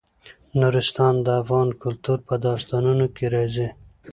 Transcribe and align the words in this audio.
نورستان 0.59 1.13
د 1.25 1.27
افغان 1.41 1.69
کلتور 1.83 2.17
په 2.27 2.35
داستانونو 2.45 3.05
کې 3.15 3.25
راځي. 3.35 3.67